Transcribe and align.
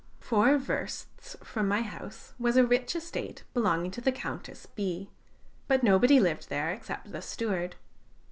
Four 0.19 0.57
versts 0.57 1.37
from 1.43 1.67
my 1.67 1.83
house 1.83 2.33
was 2.39 2.57
a 2.57 2.65
rich 2.65 2.95
estate 2.95 3.43
belonging 3.53 3.91
to 3.91 4.01
the 4.01 4.11
Countess 4.11 4.65
B; 4.65 5.11
but 5.67 5.83
nobody 5.83 6.19
lived 6.19 6.49
there 6.49 6.71
except 6.71 7.11
the 7.11 7.21
steward. 7.21 7.75